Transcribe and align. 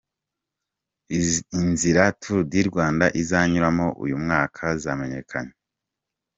Inzira 1.59 2.03
Tour 2.21 2.41
du 2.51 2.61
Rwanda 2.69 3.05
izanyuramo 3.21 3.87
uyu 4.03 4.15
mwaka 4.23 4.63
zamenyekanye. 4.83 5.53